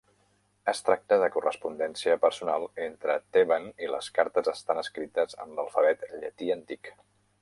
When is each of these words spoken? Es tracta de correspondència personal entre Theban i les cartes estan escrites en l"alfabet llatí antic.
Es 0.71 0.79
tracta 0.85 1.17
de 1.23 1.27
correspondència 1.35 2.15
personal 2.23 2.65
entre 2.85 3.17
Theban 3.37 3.69
i 3.85 3.91
les 3.97 4.09
cartes 4.17 4.53
estan 4.55 4.81
escrites 4.85 5.39
en 5.45 5.55
l"alfabet 5.59 6.07
llatí 6.25 6.51
antic. 6.57 6.95